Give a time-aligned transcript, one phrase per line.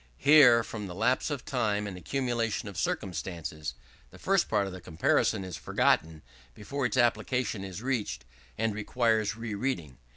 [0.17, 3.75] Here, from the lapse of time and accumulation of circumstances,
[4.09, 6.23] the first part of the comparison is forgotten
[6.55, 8.25] before its application is reached,
[8.57, 9.99] and requires re reading.